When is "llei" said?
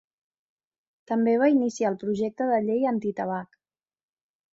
2.71-2.87